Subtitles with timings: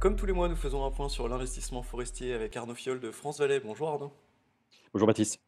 [0.00, 3.10] Comme tous les mois, nous faisons un point sur l'investissement forestier avec Arnaud Fiol de
[3.10, 3.58] France Valais.
[3.58, 4.12] Bonjour Arnaud.
[4.92, 5.40] Bonjour Baptiste.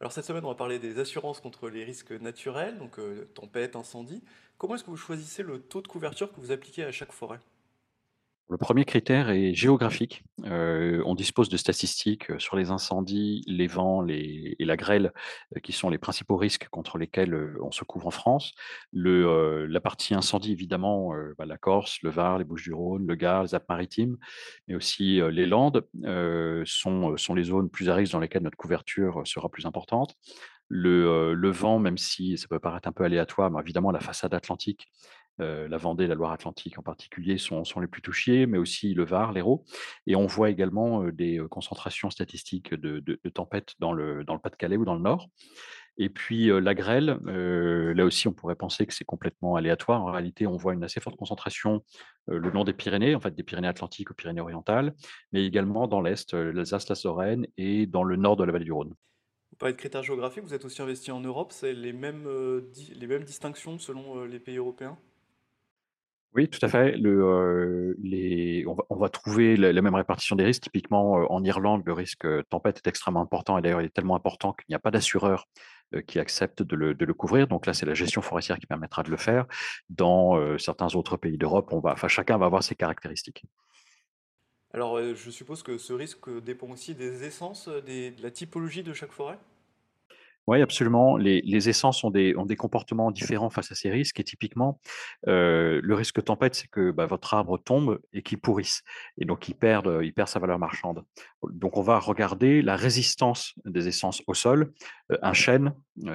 [0.00, 3.76] Alors cette semaine, on va parler des assurances contre les risques naturels, donc euh, tempête,
[3.76, 4.22] incendie.
[4.56, 7.40] Comment est-ce que vous choisissez le taux de couverture que vous appliquez à chaque forêt?
[8.50, 10.22] Le premier critère est géographique.
[10.44, 15.12] Euh, on dispose de statistiques euh, sur les incendies, les vents et la grêle,
[15.56, 18.52] euh, qui sont les principaux risques contre lesquels on se couvre en France.
[18.92, 24.18] La partie incendie, évidemment, bah, la Corse, le Var, les Bouches-du-Rhône, le Gard, les Alpes-Maritimes,
[24.68, 25.86] mais aussi les Landes
[26.64, 30.16] sont, les zones plus à risque dans lesquelles notre couverture sera plus importante.
[30.68, 34.34] Le, le vent, même si ça peut paraître un peu aléatoire, mais évidemment, la façade
[34.34, 34.88] atlantique
[35.40, 39.32] Heu, la Vendée, la Loire-Atlantique en particulier sont les plus touchés, mais aussi le Var,
[39.32, 39.64] l'Hérault
[40.06, 44.40] et on voit également, heu, des, heu, concentrations statistiques de tempêtes dans le dans le
[44.40, 45.28] Pas-de-Calais ou dans le Nord
[45.96, 50.02] et puis, la grêle, là aussi on pourrait penser que c'est complètement aléatoire.
[50.02, 51.84] En réalité, on voit une assez forte concentration,
[52.26, 54.94] le long des Pyrénées, en fait des Pyrénées-Atlantiques aux Pyrénées-Orientales,
[55.32, 58.72] mais également dans l'Est, l'Alsace, la Lorraine et dans le nord de la vallée du
[58.72, 58.94] Rhône.
[59.50, 62.70] Vous parlez de critères géographiques, vous êtes aussi investi en Europe, c'est les mêmes, euh,
[62.94, 64.98] les mêmes distinctions selon euh, les pays européens?
[66.34, 66.96] Oui, tout à fait.
[68.66, 70.64] On va trouver la même répartition des risques.
[70.64, 74.52] Typiquement, en Irlande, le risque, tempête est extrêmement important et d'ailleurs, il est tellement important
[74.52, 75.46] qu'il n'y a pas d'assureur,
[76.08, 77.46] qui accepte de le couvrir.
[77.46, 79.46] Donc là, c'est la gestion forestière qui permettra de le faire.
[79.88, 81.72] Dans, certains autres pays d'Europe,
[82.08, 83.44] chacun va avoir ses caractéristiques.
[84.72, 89.12] Alors je suppose que ce risque dépend aussi des essences, de la typologie de chaque
[89.12, 89.38] forêt?
[90.46, 91.16] Oui, absolument.
[91.16, 94.78] Les essences ont des comportements différents face à ces risques et typiquement,
[95.26, 98.82] heu, le risque tempête, c'est que, bah, votre arbre tombe et qu'il pourrisse
[99.16, 101.02] et donc il perd, heu, il perd sa valeur marchande.
[101.50, 104.72] Donc on va regarder la résistance des essences au sol.
[105.10, 105.72] Heu, un chêne,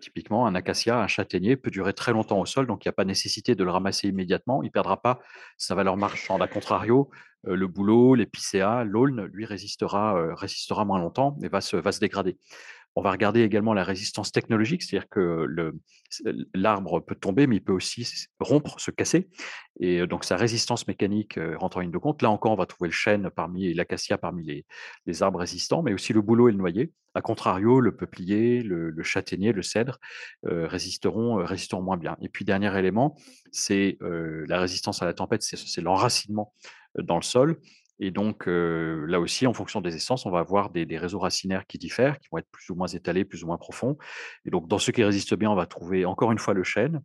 [0.00, 2.94] typiquement, un acacia, un châtaignier peut durer très longtemps au sol, donc il n'y a
[2.94, 4.62] pas nécessité de le ramasser immédiatement.
[4.62, 5.20] Il ne perdra pas
[5.56, 6.42] sa valeur marchande.
[6.42, 7.08] À contrario,
[7.44, 12.36] le bouleau, l'épicéa, l'aulne, lui, résistera, résistera moins longtemps et va se dégrader.
[12.96, 15.46] On va regarder également la résistance technologique, c'est-à-dire que
[16.54, 18.06] l'arbre peut tomber, mais il peut aussi
[18.40, 19.28] rompre, se casser
[19.78, 22.20] et heu, donc sa résistance mécanique, heu, rentre en ligne de compte.
[22.22, 24.64] Là encore, on va trouver le chêne parmi l'acacia parmi
[25.06, 26.92] les arbres résistants, mais aussi le bouleau et le noyer.
[27.14, 29.98] À contrario, le peuplier, le châtaignier, le cèdre,
[30.46, 31.44] heu, résisteront,
[31.80, 33.16] moins bien et puis dernier élément,
[33.52, 36.52] c'est, la résistance à la tempête, c'est l'enracinement,
[36.98, 37.56] dans le sol
[38.00, 41.76] et donc, là aussi, en fonction des essences, on va avoir des réseaux racinaires qui
[41.76, 43.98] diffèrent, qui vont être plus ou moins étalés, plus ou moins profonds.
[44.46, 47.02] Et donc, dans ceux qui résistent bien, on va trouver encore une fois le chêne,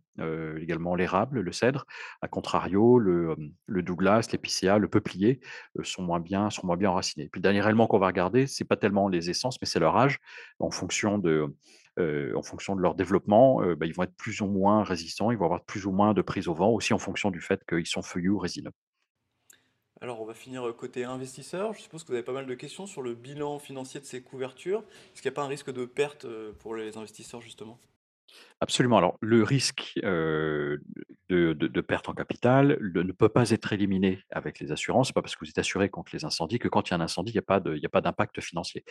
[0.57, 1.85] également l'érable, le cèdre.
[2.21, 3.35] À contrario, le,
[3.67, 5.41] douglas, l'épicéa, le peuplier,
[5.83, 7.27] sont moins bien sont moins enracinés.
[7.29, 9.97] Puis le dernier élément qu'on va regarder, c'est pas tellement les essences, mais c'est leur
[9.97, 10.19] âge.
[10.59, 11.53] En fonction de,
[11.97, 15.91] leur développement, bah, ils vont être plus ou moins résistants, ils vont avoir plus ou
[15.91, 18.71] moins de prise au vent, aussi en fonction du fait qu'ils sont feuillus ou résineux.
[20.01, 21.73] Alors on va finir euh, côté investisseur.
[21.73, 24.21] Je suppose que vous avez pas mal de questions sur le bilan financier de ces
[24.21, 24.83] couvertures.
[25.13, 27.79] Est-ce qu'il n'y a pas un risque de perte euh, pour les investisseurs justement?
[28.61, 28.97] Absolument.
[28.97, 29.93] Alors, le risque,
[31.29, 35.11] de de de perte en capital le ne peut pas être éliminé avec les assurances.
[35.11, 37.01] Pas parce que vous êtes assuré contre les incendies que quand il y a un
[37.01, 38.83] incendie, il y a pas de d'impact financier.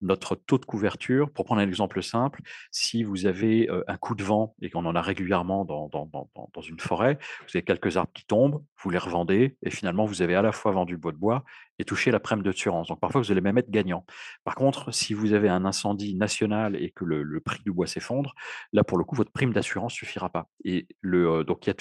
[0.00, 2.40] Notre taux de couverture, pour prendre un exemple simple,
[2.70, 6.28] si vous avez, un coup de vent et qu'on en a régulièrement dans dans dans
[6.52, 10.22] dans une forêt, vous avez quelques arbres qui tombent, vous les revendez et finalement vous
[10.22, 11.44] avez à la fois vendu votre bois
[11.78, 12.88] et touché la prime d'assurance.
[12.88, 14.04] Donc parfois, vous allez même être gagnant.
[14.44, 17.86] Par contre, si vous avez un incendie national et que le le prix du bois
[17.86, 18.34] s'effondre,
[18.72, 21.74] Là, pour le coup, votre prime d'assurance suffira pas et donc il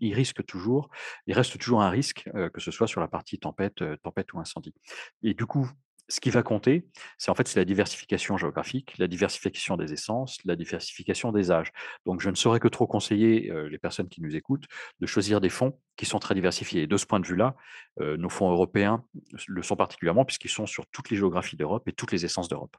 [0.00, 0.90] y risque toujours
[1.26, 3.82] il reste toujours un risque, que ce soit sur la partie tempête,
[4.32, 4.74] ou incendie
[5.22, 5.68] et du coup,
[6.08, 6.86] ce qui va compter,
[7.18, 11.72] c'est en fait, la diversification géographique, la diversification des essences, la diversification des âges.
[12.04, 14.66] Donc je ne saurais que trop conseiller, les personnes qui nous écoutent,
[15.00, 17.56] de choisir des fonds qui sont très diversifiés et de ce point de vue-là,
[18.00, 19.04] nos fonds européens
[19.48, 22.76] le sont particulièrement puisqu'ils sont sur toutes les géographies d'Europe et toutes les essences d'Europe.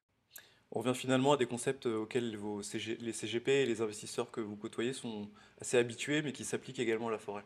[0.77, 4.29] On revient finalement à des concepts euh, auxquels vos CG les CGP et les investisseurs
[4.29, 5.27] que vous côtoyez sont
[5.59, 7.43] assez habitués, mais qui s'appliquent également à la forêt.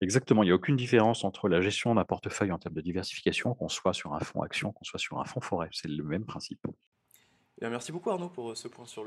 [0.00, 3.54] Exactement, il y a aucune différence entre la gestion d'un portefeuille en termes de diversification,
[3.54, 5.68] qu'on soit sur un fonds action, qu'on soit sur un fonds forêt.
[5.70, 6.58] C'est le même principe.
[6.66, 9.04] Eh bien, merci beaucoup Arnaud pour euh, ce point sur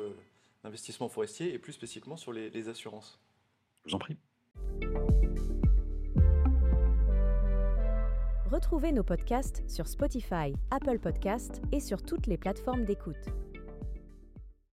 [0.63, 3.19] l'investissement forestier et plus spécifiquement sur les les assurances.
[3.84, 4.16] Je vous en prie.
[8.50, 13.28] Retrouvez nos podcasts sur Spotify, Apple Podcasts et sur toutes les plateformes d'écoute.